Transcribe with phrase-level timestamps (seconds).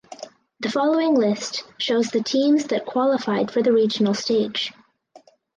[0.61, 4.73] The following list shows the teams that qualified for the Regional Stage.